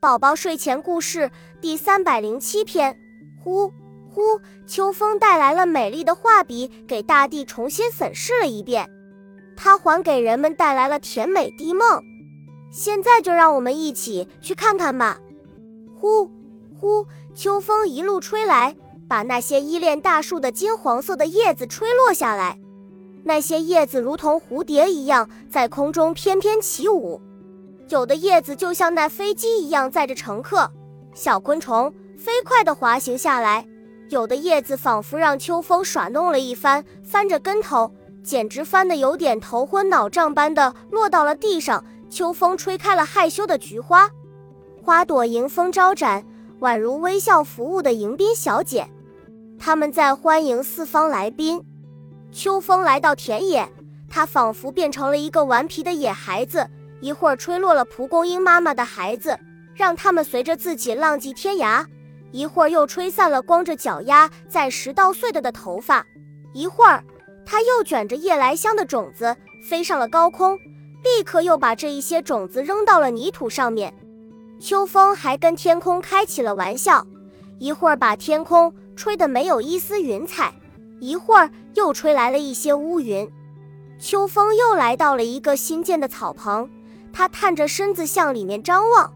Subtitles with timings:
[0.00, 1.30] 宝宝睡前故事
[1.60, 2.98] 第三百零七篇。
[3.38, 3.70] 呼
[4.08, 8.88] 呼，秋风带来了美丽的画笔，给大地重新粉饰了一遍。
[9.58, 12.02] 它还给人们带来了甜美的梦。
[12.72, 15.18] 现在就让我们一起去看看吧。
[15.94, 16.30] 呼
[16.74, 18.74] 呼，秋风一路吹来，
[19.06, 22.58] 把那些依恋大树的金黄色的叶子吹落下来。
[23.24, 27.20] 那些叶子如同蝴蝶一样，在空中翩翩起舞。
[27.90, 30.70] 有的叶子就像那飞机一样载着乘客，
[31.12, 33.64] 小昆虫飞快地滑行下来；
[34.10, 41.84] 有的叶子仿佛让秋风耍弄了一番，翻着跟头，简直翻得有点头昏脑胀般的落到了地上。
[42.08, 44.10] 秋风吹开了害羞的菊花，
[44.82, 46.24] 花朵迎风招展，
[46.60, 48.88] 宛如微笑服务的迎宾小姐，
[49.58, 51.64] 他们在欢迎四方来宾。
[52.32, 53.68] 秋风来到田野，
[54.08, 56.68] 它仿佛变成了一个顽皮的野孩子。
[57.00, 59.38] 一会儿吹落了蒲公英妈妈的孩子，
[59.74, 61.84] 让他们随着自己浪迹天涯；
[62.30, 66.02] 一会儿又吹散了光着脚丫在拾到碎的的头发；
[66.52, 67.02] 一会儿，
[67.46, 69.34] 它又卷着夜来香的种子
[69.68, 70.58] 飞上了高空，
[71.02, 73.94] 立刻又把这一些种子扔到了泥土上面。
[74.60, 77.06] 秋风还跟天空开起了玩笑，
[77.58, 80.52] 一会儿把天空吹得没有一丝云彩，
[81.00, 83.26] 一会儿又吹来了一些乌云。
[83.98, 86.68] 秋风又来到了一个新建的草棚。
[87.12, 89.12] 他探着身子向里面张望，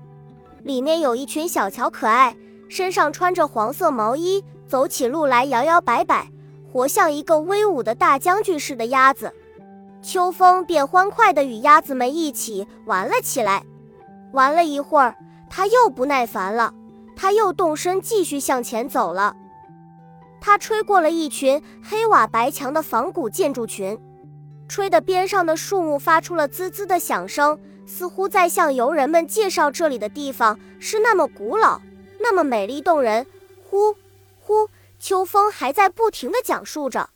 [0.62, 2.36] 里面有一群小巧可爱，
[2.68, 6.30] 身上穿着黄色毛衣，走起路来摇摇摆摆，
[6.70, 9.32] 活像一个威武的大将军似的鸭子。
[10.02, 13.64] 秋风便欢快地与鸭子们一起玩了起来。
[14.32, 15.14] 玩了一会儿，
[15.48, 16.74] 他又不耐烦了，
[17.16, 19.36] 他又动身继续向前走了。
[20.40, 23.98] 他吹过了一群黑瓦白墙的仿古建筑群，
[24.68, 27.58] 吹得边上的树木发出了滋滋的响声。
[27.86, 31.80] 似乎在向游人们介绍这里的地方是那么古老，
[32.18, 33.27] 那么美丽动人。
[33.62, 33.96] 呼
[34.40, 34.68] 呼，
[34.98, 37.10] 秋风还在不停地讲述着。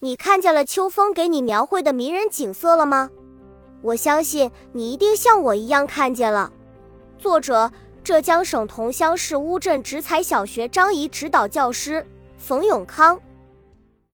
[0.00, 3.10] 你看见了秋风给你描绘的迷人景色了吗？
[3.82, 6.52] 我相信你一定像我一样看见了。
[7.18, 7.70] 作者：
[8.04, 12.06] 浙江省桐乡市乌镇直才小学张仪指导教师
[12.38, 13.20] 冯永康。